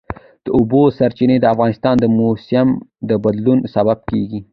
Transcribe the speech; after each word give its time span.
د 0.45 0.47
اوبو 0.57 0.81
سرچینې 0.97 1.37
د 1.39 1.45
افغانستان 1.53 1.95
د 1.99 2.05
موسم 2.19 2.67
د 3.09 3.11
بدلون 3.23 3.59
سبب 3.73 3.97
کېږي. 4.09 4.39